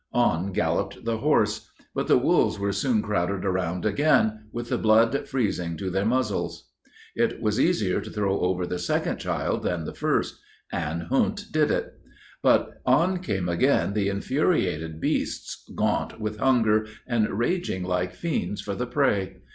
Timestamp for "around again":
3.45-4.47